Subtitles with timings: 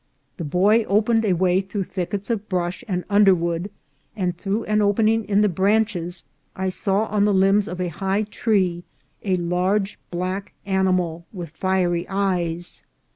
[0.37, 3.69] The boy opened a way through thickets of brush and underwood,
[4.15, 6.23] and through an opening in the branches
[6.55, 8.83] I saw on the limbs of a high tree
[9.21, 12.81] a large black animal with fiery eyes.